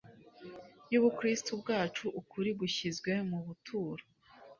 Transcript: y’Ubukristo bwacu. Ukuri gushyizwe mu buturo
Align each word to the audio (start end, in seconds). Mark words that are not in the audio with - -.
y’Ubukristo 0.91 1.51
bwacu. 1.61 2.05
Ukuri 2.19 2.49
gushyizwe 2.59 3.11
mu 3.29 3.39
buturo 3.45 4.03